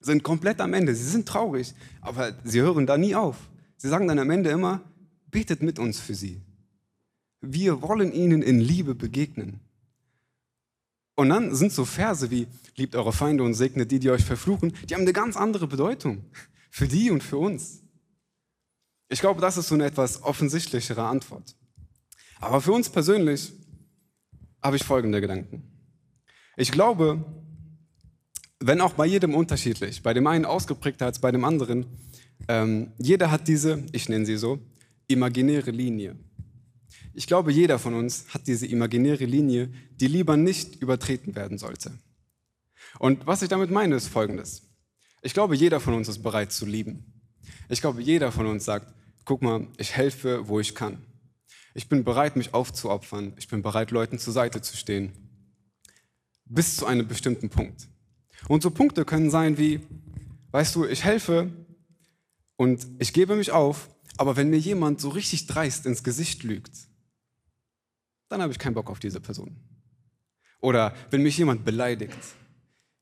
[0.00, 0.94] sind komplett am Ende.
[0.94, 3.36] Sie sind traurig, aber sie hören da nie auf.
[3.76, 4.82] Sie sagen dann am Ende immer,
[5.30, 6.42] betet mit uns für sie.
[7.40, 9.60] Wir wollen ihnen in Liebe begegnen.
[11.22, 14.72] Und dann sind so Verse wie, liebt eure Feinde und segnet die, die euch verfluchen,
[14.90, 16.24] die haben eine ganz andere Bedeutung.
[16.68, 17.84] Für die und für uns.
[19.08, 21.54] Ich glaube, das ist so eine etwas offensichtlichere Antwort.
[22.40, 23.52] Aber für uns persönlich
[24.60, 25.62] habe ich folgende Gedanken.
[26.56, 27.24] Ich glaube,
[28.58, 31.86] wenn auch bei jedem unterschiedlich, bei dem einen ausgeprägter als bei dem anderen,
[32.48, 34.58] ähm, jeder hat diese, ich nenne sie so,
[35.06, 36.16] imaginäre Linie.
[37.14, 41.92] Ich glaube, jeder von uns hat diese imaginäre Linie, die lieber nicht übertreten werden sollte.
[42.98, 44.62] Und was ich damit meine, ist Folgendes.
[45.22, 47.22] Ich glaube, jeder von uns ist bereit zu lieben.
[47.68, 48.92] Ich glaube, jeder von uns sagt,
[49.24, 51.04] guck mal, ich helfe, wo ich kann.
[51.74, 53.34] Ich bin bereit, mich aufzuopfern.
[53.38, 55.12] Ich bin bereit, Leuten zur Seite zu stehen.
[56.44, 57.88] Bis zu einem bestimmten Punkt.
[58.48, 59.80] Und so Punkte können sein wie,
[60.50, 61.50] weißt du, ich helfe
[62.56, 66.72] und ich gebe mich auf, aber wenn mir jemand so richtig dreist ins Gesicht lügt,
[68.28, 69.56] dann habe ich keinen Bock auf diese Person.
[70.60, 72.16] Oder wenn mich jemand beleidigt,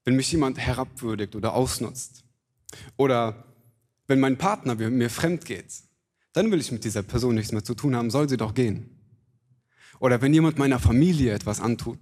[0.04, 2.24] wenn mich jemand herabwürdigt oder ausnutzt.
[2.96, 3.44] Oder
[4.06, 5.72] wenn mein Partner mir fremd geht,
[6.32, 8.98] dann will ich mit dieser Person nichts mehr zu tun haben, soll sie doch gehen.
[9.98, 11.98] Oder wenn jemand meiner Familie etwas antut,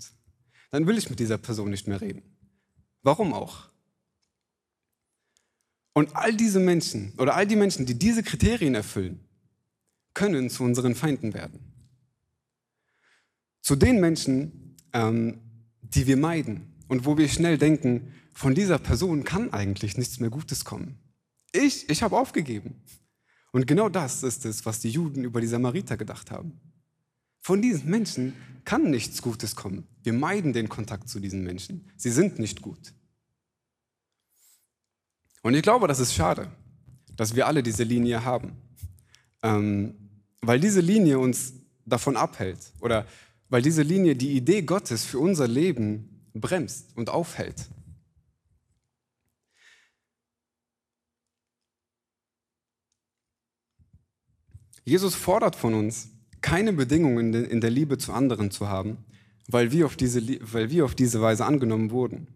[0.70, 2.22] dann will ich mit dieser Person nicht mehr reden.
[3.02, 3.68] Warum auch?
[5.98, 9.18] Und all diese Menschen oder all die Menschen, die diese Kriterien erfüllen,
[10.14, 11.58] können zu unseren Feinden werden.
[13.62, 15.40] Zu den Menschen, ähm,
[15.82, 20.30] die wir meiden und wo wir schnell denken, von dieser Person kann eigentlich nichts mehr
[20.30, 21.00] Gutes kommen.
[21.50, 22.80] Ich, ich habe aufgegeben.
[23.50, 26.60] Und genau das ist es, was die Juden über die Samariter gedacht haben.
[27.40, 28.34] Von diesen Menschen
[28.64, 29.88] kann nichts Gutes kommen.
[30.04, 31.90] Wir meiden den Kontakt zu diesen Menschen.
[31.96, 32.94] Sie sind nicht gut.
[35.42, 36.50] Und ich glaube, das ist schade,
[37.16, 38.56] dass wir alle diese Linie haben.
[39.42, 39.94] Ähm,
[40.40, 43.06] weil diese Linie uns davon abhält oder
[43.48, 47.68] weil diese Linie die Idee Gottes für unser Leben bremst und aufhält.
[54.84, 56.08] Jesus fordert von uns,
[56.40, 59.04] keine Bedingungen in der Liebe zu anderen zu haben,
[59.46, 60.22] weil wir auf diese,
[60.52, 62.26] weil wir auf diese Weise angenommen wurden.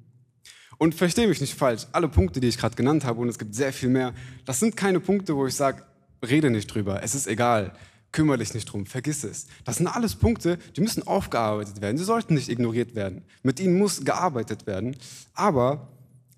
[0.79, 3.55] Und verstehe mich nicht falsch, alle Punkte, die ich gerade genannt habe, und es gibt
[3.55, 5.85] sehr viel mehr, das sind keine Punkte, wo ich sage,
[6.27, 7.73] rede nicht drüber, es ist egal,
[8.13, 9.47] kümmere dich nicht drum, vergiss es.
[9.65, 13.23] Das sind alles Punkte, die müssen aufgearbeitet werden, sie sollten nicht ignoriert werden.
[13.43, 14.97] Mit ihnen muss gearbeitet werden.
[15.35, 15.89] Aber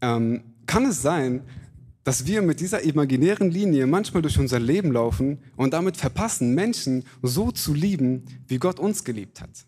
[0.00, 1.42] ähm, kann es sein,
[2.04, 7.04] dass wir mit dieser imaginären Linie manchmal durch unser Leben laufen und damit verpassen, Menschen
[7.22, 9.66] so zu lieben, wie Gott uns geliebt hat.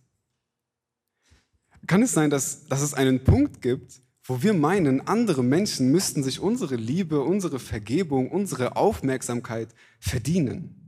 [1.87, 6.23] Kann es sein, dass, dass es einen Punkt gibt, wo wir meinen, andere Menschen müssten
[6.23, 9.69] sich unsere Liebe, unsere Vergebung, unsere Aufmerksamkeit
[10.01, 10.87] verdienen?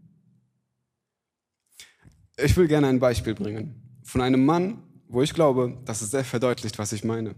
[2.36, 6.24] Ich will gerne ein Beispiel bringen von einem Mann, wo ich glaube, dass es sehr
[6.24, 7.34] verdeutlicht, was ich meine.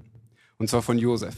[0.56, 1.34] Und zwar von Josef.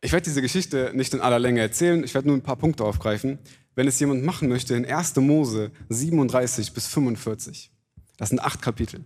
[0.00, 2.84] Ich werde diese Geschichte nicht in aller Länge erzählen, ich werde nur ein paar Punkte
[2.84, 3.38] aufgreifen.
[3.74, 5.16] Wenn es jemand machen möchte, in 1.
[5.16, 7.70] Mose 37 bis 45.
[8.16, 9.04] Das sind acht Kapitel.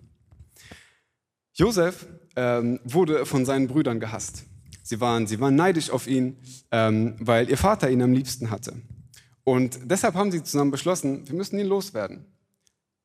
[1.55, 4.45] Josef ähm, wurde von seinen Brüdern gehasst.
[4.83, 6.37] Sie waren, sie waren neidisch auf ihn,
[6.71, 8.75] ähm, weil ihr Vater ihn am liebsten hatte.
[9.45, 12.27] Und deshalb haben sie zusammen beschlossen, wir müssen ihn loswerden.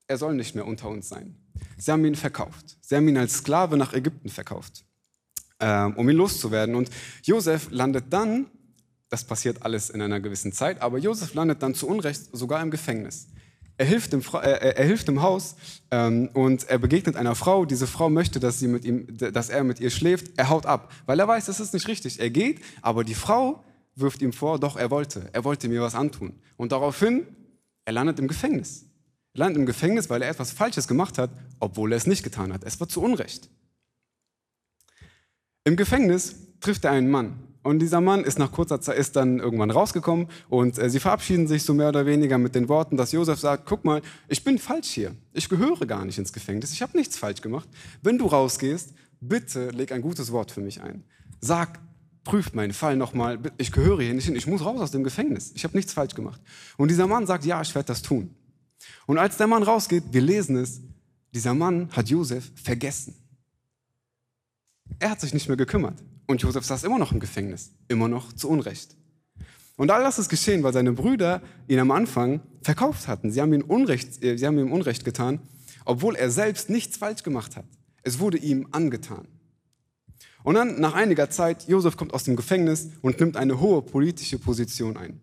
[0.08, 1.36] Er soll nicht mehr unter uns sein.
[1.78, 2.78] Sie haben ihn verkauft.
[2.82, 4.84] Sie haben ihn als Sklave nach Ägypten verkauft.
[5.60, 6.76] Ähm, um ihn loszuwerden.
[6.76, 6.90] Und
[7.24, 8.48] Josef landet dann,
[9.10, 12.72] das passiert alles in einer gewissen Zeit, aber Josef landet dann zu Unrecht sogar im
[12.72, 13.28] Gefängnis.
[13.80, 15.56] Er hilft im, äh, er hilft im Haus
[15.90, 17.64] ähm, und er begegnet einer Frau.
[17.64, 20.38] Diese Frau möchte, dass, sie mit ihm, dass er mit ihr schläft.
[20.38, 22.20] Er haut ab, weil er weiß, das ist nicht richtig.
[22.20, 23.64] Er geht, aber die Frau
[23.96, 25.30] wirft ihm vor, doch er wollte.
[25.32, 26.34] Er wollte mir was antun.
[26.58, 27.26] Und daraufhin,
[27.86, 28.84] er landet im Gefängnis.
[29.34, 31.30] Er landet im Gefängnis, weil er etwas Falsches gemacht hat,
[31.62, 32.66] obwohl er es nicht getan hat.
[32.66, 33.50] Es war zu Unrecht.
[35.64, 37.49] Im Gefängnis trifft er einen Mann.
[37.62, 41.48] Und dieser Mann ist nach kurzer Zeit ist dann irgendwann rausgekommen und äh, sie verabschieden
[41.48, 44.58] sich so mehr oder weniger mit den Worten, dass Josef sagt: Guck mal, ich bin
[44.58, 45.14] falsch hier.
[45.34, 46.72] Ich gehöre gar nicht ins Gefängnis.
[46.72, 47.68] Ich habe nichts falsch gemacht.
[48.02, 51.04] Wenn du rausgehst, bitte leg ein gutes Wort für mich ein.
[51.42, 51.80] Sag,
[52.24, 53.40] prüf meinen Fall nochmal.
[53.58, 54.38] Ich gehöre hier nicht hin.
[54.38, 55.52] Ich muss raus aus dem Gefängnis.
[55.54, 56.40] Ich habe nichts falsch gemacht.
[56.78, 58.34] Und dieser Mann sagt: Ja, ich werde das tun.
[59.06, 60.82] Und als der Mann rausgeht, wir lesen es,
[61.34, 63.16] dieser Mann hat Josef vergessen.
[64.98, 66.02] Er hat sich nicht mehr gekümmert.
[66.30, 68.96] Und Josef saß immer noch im Gefängnis, immer noch zu Unrecht.
[69.78, 73.32] Und all das ist geschehen, weil seine Brüder ihn am Anfang verkauft hatten.
[73.32, 75.40] Sie haben, ihm Unrecht, äh, sie haben ihm Unrecht getan,
[75.86, 77.66] obwohl er selbst nichts falsch gemacht hat.
[78.04, 79.28] Es wurde ihm angetan.
[80.44, 84.38] Und dann, nach einiger Zeit, Josef kommt aus dem Gefängnis und nimmt eine hohe politische
[84.38, 85.22] Position ein.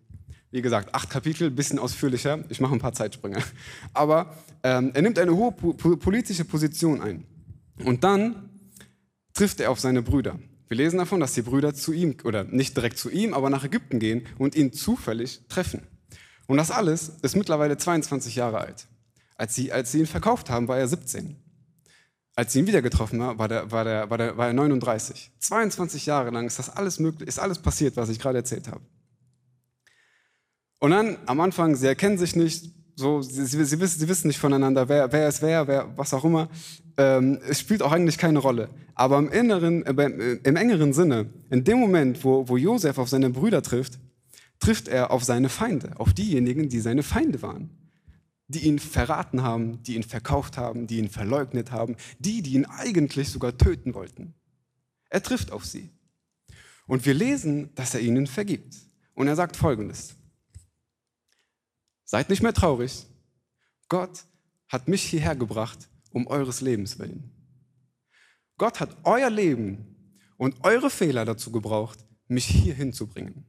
[0.51, 2.43] Wie gesagt, acht Kapitel, bisschen ausführlicher.
[2.49, 3.41] Ich mache ein paar Zeitsprünge.
[3.93, 7.23] Aber ähm, er nimmt eine hohe po politische Position ein.
[7.85, 8.49] Und dann
[9.33, 10.37] trifft er auf seine Brüder.
[10.67, 13.63] Wir lesen davon, dass die Brüder zu ihm, oder nicht direkt zu ihm, aber nach
[13.63, 15.81] Ägypten gehen und ihn zufällig treffen.
[16.45, 18.87] Und das alles ist mittlerweile 22 Jahre alt.
[19.35, 21.35] Als sie, als sie ihn verkauft haben, war er 17.
[22.35, 25.31] als sie ihn wieder getroffen haben, war, der, war, der, war, der, war er 39.
[25.39, 28.81] 22 Jahre lang ist das alles möglich, ist alles passiert, was ich gerade erzählt habe.
[30.79, 34.39] Und dann am Anfang, sie erkennen sich nicht, so, sie, sie, wissen, sie wissen nicht
[34.39, 36.49] voneinander, wer, wer ist wer, wer, was auch immer.
[36.97, 38.69] Ähm, es spielt auch eigentlich keine Rolle.
[38.95, 43.29] Aber im, inneren, äh, im engeren Sinne, in dem Moment, wo, wo Josef auf seine
[43.29, 43.99] Brüder trifft,
[44.59, 47.69] trifft er auf seine Feinde, auf diejenigen, die seine Feinde waren.
[48.47, 52.65] Die ihn verraten haben, die ihn verkauft haben, die ihn verleugnet haben, die, die ihn
[52.65, 54.33] eigentlich sogar töten wollten.
[55.11, 55.91] Er trifft auf sie.
[56.87, 58.73] Und wir lesen, dass er ihnen vergibt.
[59.13, 60.15] Und er sagt folgendes.
[62.09, 63.05] Seid nicht mehr traurig.
[63.89, 64.23] Gott
[64.69, 67.31] hat mich hierher gebracht, um eures Lebens willen.
[68.57, 73.45] Gott hat euer Leben und eure Fehler dazu gebraucht, mich hierhin zu bringen.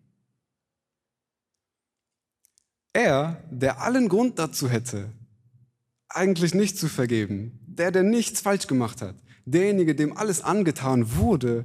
[2.93, 5.13] Er, der allen Grund dazu hätte,
[6.09, 11.65] eigentlich nicht zu vergeben, der, der nichts falsch gemacht hat, derjenige, dem alles angetan wurde,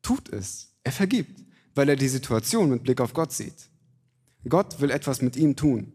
[0.00, 0.76] tut es.
[0.84, 3.68] Er vergibt, weil er die Situation mit Blick auf Gott sieht.
[4.48, 5.92] Gott will etwas mit ihm tun.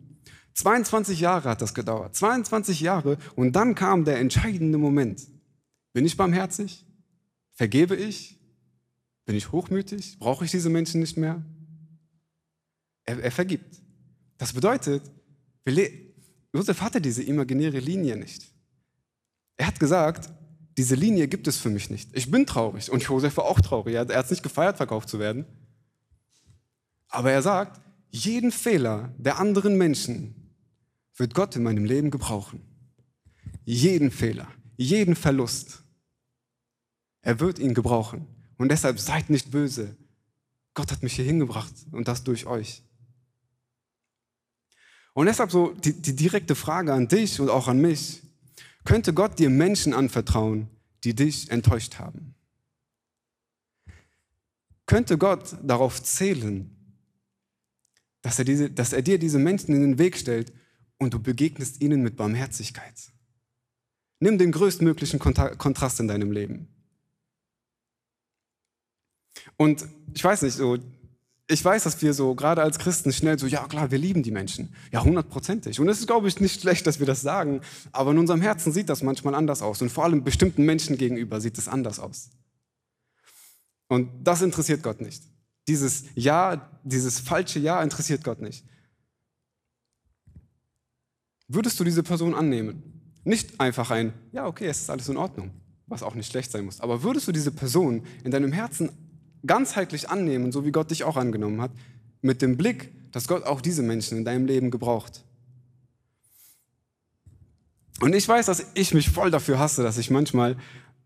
[0.55, 2.15] 22 Jahre hat das gedauert.
[2.15, 5.27] 22 Jahre und dann kam der entscheidende Moment.
[5.93, 6.85] Bin ich barmherzig?
[7.51, 8.39] Vergebe ich?
[9.25, 10.17] Bin ich hochmütig?
[10.17, 11.43] Brauche ich diese Menschen nicht mehr?
[13.03, 13.81] Er, er vergibt.
[14.37, 15.03] Das bedeutet,
[16.53, 18.51] Josef hatte diese imaginäre Linie nicht.
[19.57, 20.29] Er hat gesagt,
[20.77, 22.09] diese Linie gibt es für mich nicht.
[22.13, 23.95] Ich bin traurig und Josef war auch traurig.
[23.95, 25.45] Er hat es nicht gefeiert, verkauft zu werden.
[27.07, 30.44] Aber er sagt, jeden Fehler der anderen Menschen
[31.15, 32.61] wird Gott in meinem Leben gebrauchen.
[33.65, 34.47] Jeden Fehler,
[34.77, 35.83] jeden Verlust.
[37.21, 38.27] Er wird ihn gebrauchen.
[38.57, 39.95] Und deshalb seid nicht böse.
[40.73, 42.83] Gott hat mich hier hingebracht und das durch euch.
[45.13, 48.21] Und deshalb so die, die direkte Frage an dich und auch an mich.
[48.83, 50.69] Könnte Gott dir Menschen anvertrauen,
[51.03, 52.35] die dich enttäuscht haben?
[54.85, 56.69] Könnte Gott darauf zählen,
[58.21, 60.53] dass er, diese, dass er dir diese Menschen in den Weg stellt
[61.05, 62.93] und du begegnest ihnen mit Barmherzigkeit.
[64.19, 66.67] Nimm den größtmöglichen Kontrast in deinem Leben.
[69.55, 70.77] Und ich weiß nicht, so,
[71.47, 74.31] ich weiß, dass wir so gerade als Christen schnell so, ja klar, wir lieben die
[74.31, 74.73] Menschen.
[74.91, 75.79] Ja, hundertprozentig.
[75.79, 78.73] Und es ist, glaube ich, nicht schlecht, dass wir das sagen, aber in unserem Herzen
[78.73, 79.81] sieht das manchmal anders aus.
[79.81, 82.31] Und vor allem bestimmten Menschen gegenüber sieht es anders aus.
[83.87, 85.23] Und das interessiert Gott nicht.
[85.67, 88.65] Dieses Ja, dieses falsche Ja interessiert Gott nicht.
[91.47, 92.83] Würdest du diese Person annehmen?
[93.23, 95.51] Nicht einfach ein, ja, okay, es ist alles in Ordnung,
[95.87, 98.89] was auch nicht schlecht sein muss, aber würdest du diese Person in deinem Herzen
[99.45, 101.71] ganzheitlich annehmen, so wie Gott dich auch angenommen hat,
[102.21, 105.23] mit dem Blick, dass Gott auch diese Menschen in deinem Leben gebraucht?
[108.01, 110.57] Und ich weiß, dass ich mich voll dafür hasse, dass ich manchmal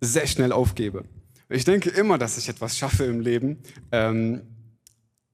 [0.01, 1.03] sehr schnell aufgebe.
[1.49, 3.57] Ich denke immer, dass ich etwas schaffe im Leben.
[3.91, 4.41] Ähm,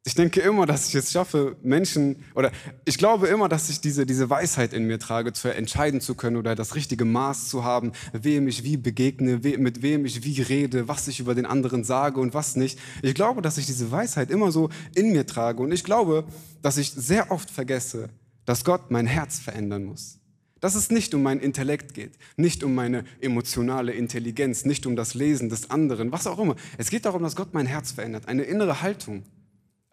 [0.08, 2.52] ich denke immer, dass ich es schaffe, Menschen, oder
[2.86, 6.38] ich glaube immer, dass ich diese, diese Weisheit in mir trage, zu entscheiden zu können
[6.38, 10.42] oder das richtige Maß zu haben, wem ich wie begegne, we, mit wem ich wie
[10.44, 12.78] rede, was ich über den anderen sage und was nicht.
[13.02, 16.26] Ich glaube, dass ich diese Weisheit immer so in mir trage und ich glaube,
[16.62, 18.10] dass ich sehr oft vergesse,
[18.46, 20.20] dass Gott mein Herz verändern muss.
[20.60, 25.16] Dass es nicht um meinen Intellekt geht, nicht um meine emotionale Intelligenz, nicht um das
[25.16, 26.56] Lesen des anderen, was auch immer.
[26.78, 29.24] Es geht darum, dass Gott mein Herz verändert, eine innere Haltung.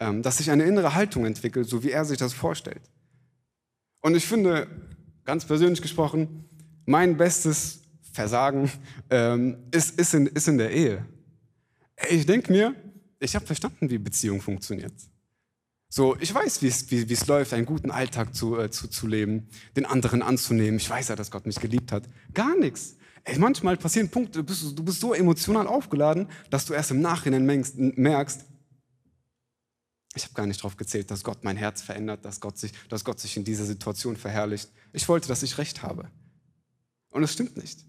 [0.02, 2.82] Ähm, dass sich eine innere Haltung entwickelt, so wie er sich das vorstellt.
[4.00, 4.66] Und ich finde,
[5.24, 6.44] ganz persönlich gesprochen,
[6.86, 8.68] mein bestes Versagen
[9.10, 11.06] ähm, ist, ist, in, ist in der Ehe.
[12.10, 12.74] Ich denke mir,
[13.20, 14.92] ich habe verstanden, wie Beziehung funktioniert.
[15.88, 19.86] So, ich weiß, wie es läuft, einen guten Alltag zu, äh, zu, zu leben, den
[19.86, 20.78] anderen anzunehmen.
[20.78, 22.08] Ich weiß ja, dass Gott mich geliebt hat.
[22.34, 22.96] Gar nichts.
[23.22, 27.00] Ey, manchmal passieren Punkte, du bist, du bist so emotional aufgeladen, dass du erst im
[27.00, 28.46] Nachhinein merkst,
[30.14, 33.04] ich habe gar nicht darauf gezählt, dass Gott mein Herz verändert, dass Gott, sich, dass
[33.04, 34.70] Gott sich in dieser Situation verherrlicht.
[34.92, 36.10] Ich wollte, dass ich recht habe.
[37.10, 37.84] Und es stimmt nicht.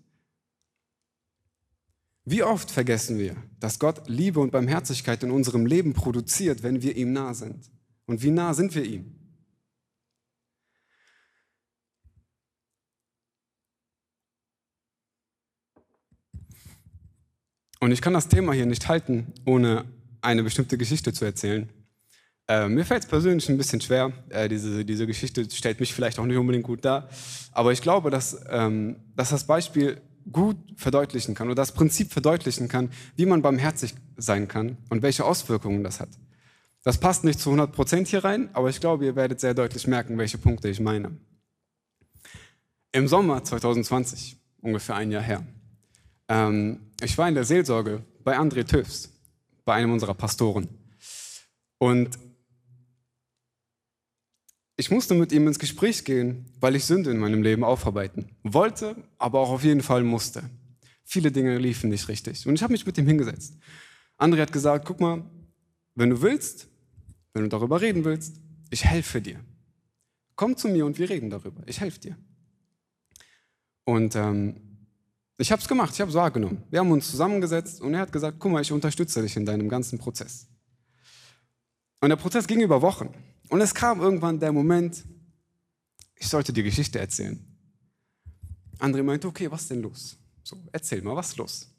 [2.26, 6.96] Wie oft vergessen wir, dass Gott Liebe und Barmherzigkeit in unserem Leben produziert, wenn wir
[6.96, 7.70] ihm nah sind?
[8.06, 9.20] Und wie nah sind wir ihm?
[17.82, 19.84] Und ich kann das Thema hier nicht halten, ohne
[20.22, 21.68] eine bestimmte Geschichte zu erzählen.
[22.48, 24.12] Äh, mir fällt es persönlich ein bisschen schwer.
[24.30, 27.10] Äh, diese, diese Geschichte stellt mich vielleicht auch nicht unbedingt gut dar.
[27.52, 30.02] Aber ich glaube, dass, ähm, dass das Beispiel
[30.32, 35.26] gut verdeutlichen kann oder das Prinzip verdeutlichen kann, wie man barmherzig sein kann und welche
[35.26, 36.10] Auswirkungen das hat.
[36.84, 39.88] Das passt nicht zu 100 Prozent hier rein, aber ich glaube, ihr werdet sehr deutlich
[39.88, 41.12] merken, welche Punkte ich meine.
[42.92, 45.44] Im Sommer 2020, ungefähr ein Jahr her,
[46.30, 49.10] Ähm, ich war in der Seelsorge bei André Töfs,
[49.66, 50.70] bei einem unserer Pastoren.
[51.80, 52.18] Und
[54.76, 58.96] ich musste mit ihm ins Gespräch gehen, weil ich Sünde in meinem Leben aufarbeiten wollte,
[59.18, 60.50] aber auch auf jeden Fall musste.
[61.04, 62.48] Viele Dinge liefen nicht richtig.
[62.48, 63.56] Und ich habe mich mit ihm hingesetzt.
[64.18, 65.24] André hat gesagt, guck mal,
[65.96, 66.68] wenn du willst,
[67.34, 68.38] wenn du darüber reden willst,
[68.70, 69.40] ich helfe dir.
[70.36, 71.62] Komm zu mir und wir reden darüber.
[71.68, 72.18] Ich helfe dir.
[73.86, 74.56] Und ähm,
[75.38, 76.64] ich habe es gemacht, ich habe es wahrgenommen.
[76.72, 79.70] Wir haben uns zusammengesetzt und er hat gesagt, guck mal, ich unterstütze dich in deinem
[79.70, 80.48] ganzen Prozess.
[82.02, 83.14] Und der Prozess ging über Wochen.
[83.54, 85.06] Und es kam irgendwann der Moment,
[86.16, 87.40] ich sollte die Geschichte erzählen.
[88.80, 90.18] André meinte, okay, was denn los?
[90.42, 91.72] So, erzähl mal, was ist los?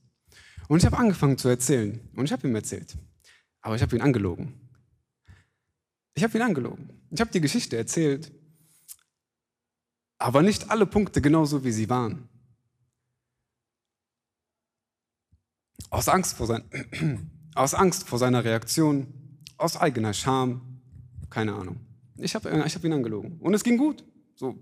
[0.69, 1.99] Und ich habe angefangen zu erzählen.
[2.15, 2.97] Und ich habe ihm erzählt.
[3.61, 4.71] Aber ich habe ihn angelogen.
[6.15, 7.09] Ich habe ihn angelogen.
[7.11, 8.31] Ich habe die Geschichte erzählt.
[10.19, 12.29] Aber nicht alle Punkte genauso, wie sie waren.
[15.91, 20.74] Aus Angst vor, sein, aus Angst vor seiner Reaktion, aus eigener Scham,
[21.35, 21.81] keine Ahnung.
[22.17, 23.41] Ich habe ich hab ihn angelogen.
[23.41, 24.05] Und es ging gut.
[24.37, 24.57] So,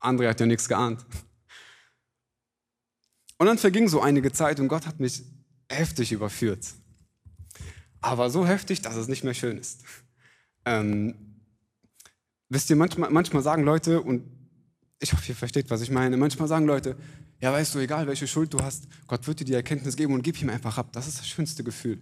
[0.00, 1.04] André hat ja nichts geahnt.
[3.36, 5.22] Und dann verging so einige Zeit und Gott hat mich
[5.70, 6.66] heftig überführt.
[8.00, 9.84] Aber so heftig, dass es nicht mehr schön ist.
[10.64, 11.14] Ähm,
[12.48, 14.24] wisst ihr, manchmal, manchmal sagen Leute, und
[15.00, 16.96] ich hoffe, ihr versteht, was ich meine, manchmal sagen Leute,
[17.40, 20.22] ja, weißt du, egal welche Schuld du hast, Gott wird dir die Erkenntnis geben und
[20.22, 20.90] gib ihm einfach ab.
[20.92, 21.98] Das ist das schönste Gefühl.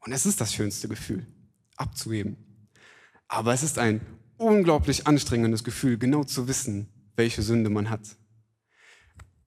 [0.00, 1.26] Und es ist das schönste Gefühl,
[1.76, 2.49] abzugeben.
[3.30, 4.00] Aber es ist ein
[4.38, 8.00] unglaublich anstrengendes Gefühl, genau zu wissen, welche Sünde man hat.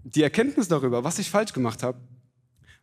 [0.06, 2.00] Die Erkenntnis darüber, was ich falsch gemacht habe,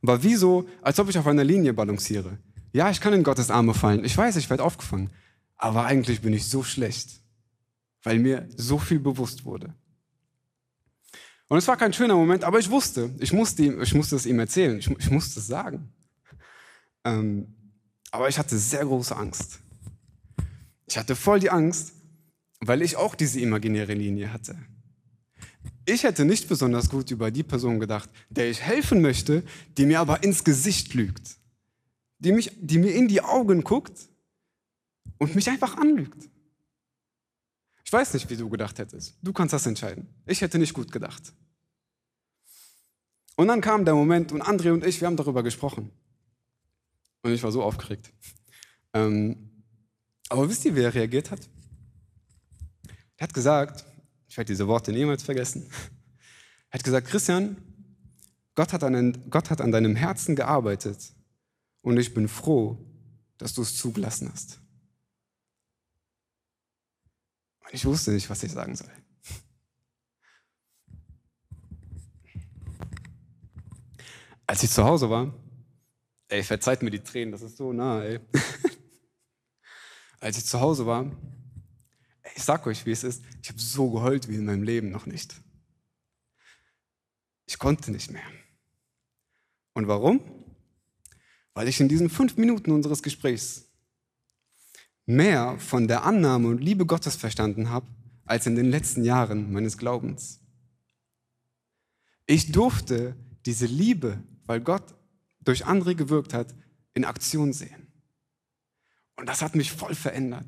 [0.02, 2.38] war wie so, als ob ich auf einer Linie balanciere.
[2.72, 4.04] Ja, ich kann in Gottes Arme fallen.
[4.04, 5.08] Ich weiß, ich werde aufgefangen.
[5.56, 7.22] Aber eigentlich bin ich so schlecht,
[8.02, 9.74] weil mir so viel bewusst wurde.
[11.48, 14.26] Und es war kein schöner Moment, aber ich wusste, ich musste, ihm, ich musste es
[14.26, 15.94] ihm erzählen, ich, ich musste es sagen.
[17.04, 17.54] Ähm,
[18.10, 19.60] aber ich hatte sehr große Angst.
[20.90, 21.92] Ich hatte voll die Angst,
[22.58, 24.58] weil ich auch diese imaginäre Linie hatte.
[25.86, 29.44] Ich hätte nicht besonders gut über die Person gedacht, der ich helfen möchte,
[29.78, 31.36] die mir aber ins Gesicht lügt,
[32.18, 34.08] die, mich, die mir in die Augen guckt
[35.18, 36.28] und mich einfach anlügt.
[37.84, 39.16] Ich weiß nicht, wie du gedacht hättest.
[39.22, 40.08] Du kannst das entscheiden.
[40.26, 41.32] Ich hätte nicht gut gedacht.
[43.36, 45.92] Und dann kam der Moment und André und ich, wir haben darüber gesprochen.
[47.22, 48.12] Und ich war so aufgeregt.
[48.92, 49.49] Ähm,
[50.30, 51.40] aber wisst ihr, wie er reagiert hat?
[53.16, 53.84] Er hat gesagt,
[54.28, 55.68] ich werde diese Worte niemals vergessen,
[56.70, 57.56] er hat gesagt, Christian,
[58.54, 61.12] Gott hat, an, Gott hat an deinem Herzen gearbeitet
[61.82, 62.78] und ich bin froh,
[63.38, 64.60] dass du es zugelassen hast.
[67.60, 68.90] Und ich wusste nicht, was ich sagen soll.
[74.46, 75.32] Als ich zu Hause war,
[76.28, 78.20] ey, verzeiht mir die Tränen, das ist so nah, ey.
[80.20, 81.10] als ich zu Hause war,
[82.36, 85.06] ich sag euch, wie es ist, ich habe so geheult wie in meinem Leben noch
[85.06, 85.34] nicht.
[87.46, 88.22] Ich konnte nicht mehr.
[89.72, 90.20] Und warum?
[91.54, 93.64] Weil ich in diesen fünf Minuten unseres Gesprächs
[95.06, 97.86] mehr von der Annahme und Liebe Gottes verstanden habe,
[98.24, 100.40] als in den letzten Jahren meines Glaubens.
[102.26, 104.94] Ich durfte diese Liebe, weil Gott
[105.40, 106.54] durch andere gewirkt hat,
[106.94, 107.89] in Aktion sehen.
[109.20, 110.46] Und das hat mich voll verändert.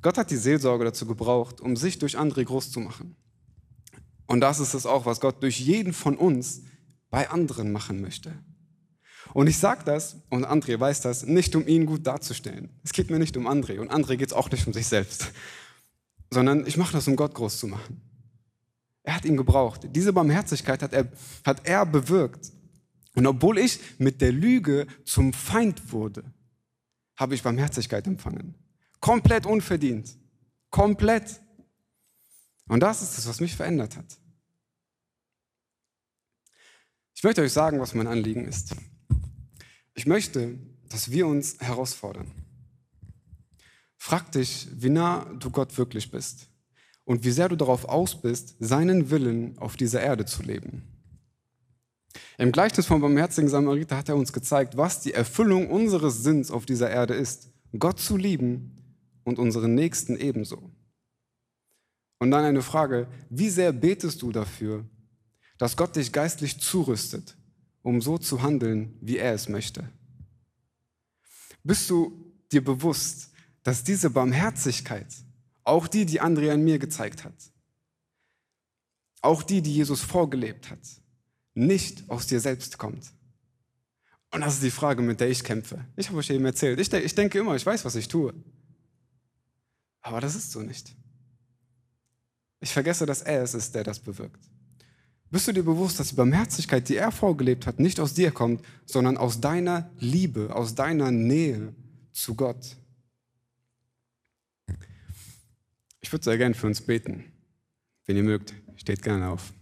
[0.00, 3.16] Gott hat die Seelsorge dazu gebraucht, um sich durch andere groß zu machen.
[4.26, 6.62] Und das ist es auch, was Gott durch jeden von uns
[7.10, 8.32] bei anderen machen möchte.
[9.34, 12.70] Und ich sage das, und André weiß das, nicht um ihn gut darzustellen.
[12.82, 15.32] Es geht mir nicht um André und André geht es auch nicht um sich selbst,
[16.30, 18.00] sondern ich mache das, um Gott groß zu machen.
[19.02, 19.82] Er hat ihn gebraucht.
[19.90, 21.08] Diese Barmherzigkeit hat er,
[21.44, 22.55] hat er bewirkt.
[23.16, 26.22] Und obwohl ich mit der Lüge zum Feind wurde,
[27.16, 28.54] habe ich Barmherzigkeit empfangen.
[29.00, 30.14] Komplett unverdient.
[30.68, 31.40] Komplett.
[32.68, 34.18] Und das ist es, was mich verändert hat.
[37.14, 38.76] Ich möchte euch sagen, was mein Anliegen ist.
[39.94, 40.58] Ich möchte,
[40.90, 42.30] dass wir uns herausfordern.
[43.96, 46.50] Frag dich, wie nah du Gott wirklich bist
[47.04, 50.95] und wie sehr du darauf aus bist, seinen Willen auf dieser Erde zu leben.
[52.38, 56.66] Im Gleichnis vom barmherzigen Samariter hat er uns gezeigt, was die Erfüllung unseres Sinns auf
[56.66, 57.50] dieser Erde ist.
[57.78, 58.76] Gott zu lieben
[59.24, 60.70] und unseren Nächsten ebenso.
[62.18, 64.84] Und dann eine Frage, wie sehr betest du dafür,
[65.58, 67.36] dass Gott dich geistlich zurüstet,
[67.82, 69.88] um so zu handeln, wie er es möchte?
[71.62, 73.30] Bist du dir bewusst,
[73.62, 75.12] dass diese Barmherzigkeit,
[75.64, 77.34] auch die, die Andrea an mir gezeigt hat,
[79.20, 80.78] auch die, die Jesus vorgelebt hat,
[81.56, 83.12] nicht aus dir selbst kommt.
[84.30, 85.84] Und das ist die Frage, mit der ich kämpfe.
[85.96, 88.34] Ich habe euch eben erzählt, ich, ich denke immer, ich weiß, was ich tue.
[90.02, 90.94] Aber das ist so nicht.
[92.60, 94.40] Ich vergesse, dass er es ist, der das bewirkt.
[95.30, 98.64] Bist du dir bewusst, dass die Barmherzigkeit, die er vorgelebt hat, nicht aus dir kommt,
[98.84, 101.74] sondern aus deiner Liebe, aus deiner Nähe
[102.12, 102.76] zu Gott?
[106.00, 107.24] Ich würde sehr gern für uns beten.
[108.04, 109.52] Wenn ihr mögt, steht gerne auf.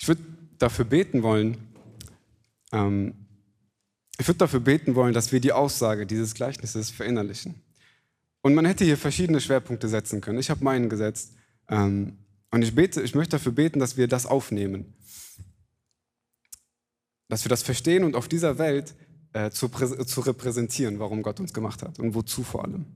[0.00, 0.22] Ich würde
[0.58, 1.58] dafür beten wollen,
[2.72, 3.14] ähm,
[4.18, 7.62] ich würde dafür beten wollen, dass wir die Aussage dieses Gleichnisses verinnerlichen.
[8.42, 10.38] Und man hätte hier verschiedene Schwerpunkte setzen können.
[10.38, 11.34] Ich habe meinen gesetzt.
[11.68, 12.18] Ähm,
[12.50, 14.94] und ich, bete, ich möchte dafür beten, dass wir das aufnehmen.
[17.28, 18.94] Dass wir das verstehen und auf dieser Welt
[19.32, 22.86] äh, zu, zu repräsentieren, warum Gott uns gemacht hat und wozu vor allem.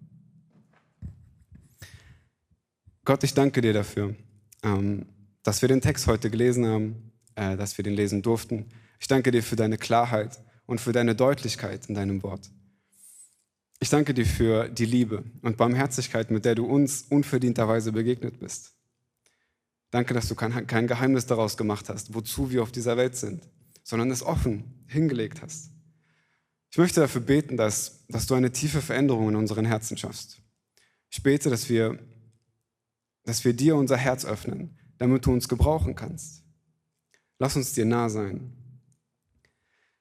[3.04, 4.14] Gott, ich danke dir dafür,
[4.62, 5.06] ähm,
[5.44, 8.70] dass wir den Text heute gelesen haben, äh, dass wir den lesen durften.
[8.98, 12.50] Ich danke dir für deine Klarheit und für deine Deutlichkeit in deinem Wort.
[13.78, 18.72] Ich danke dir für die Liebe und Barmherzigkeit, mit der du uns unverdienterweise begegnet bist.
[19.90, 23.46] Danke, dass du kein Geheimnis daraus gemacht hast, wozu wir auf dieser Welt sind,
[23.82, 25.70] sondern es offen hingelegt hast.
[26.70, 30.40] Ich möchte dafür beten, dass, dass du eine tiefe Veränderung in unseren Herzen schaffst.
[31.10, 31.98] Ich bete, dass wir,
[33.24, 36.42] dass wir dir unser Herz öffnen, damit du uns gebrauchen kannst.
[37.38, 38.52] Lass uns dir nah sein.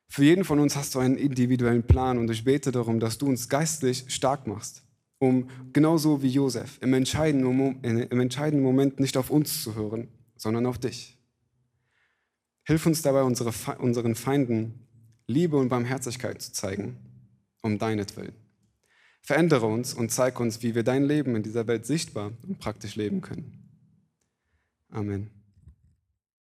[0.07, 3.25] Für jeden von uns hast du einen individuellen Plan und ich bete darum, dass du
[3.25, 4.83] uns geistlich stark machst,
[5.17, 10.67] um genauso wie Josef im entscheidenden, im entscheidenden Moment nicht auf uns zu hören, sondern
[10.67, 11.17] auf dich.
[12.65, 14.87] Hilf uns dabei, unsere, unseren Feinden
[15.25, 16.97] Liebe und Barmherzigkeit zu zeigen,
[17.61, 18.33] um deinetwillen.
[19.21, 22.95] Verändere uns und zeig uns, wie wir dein Leben in dieser Welt sichtbar und praktisch
[22.95, 23.62] leben können.
[24.93, 25.42] Amen.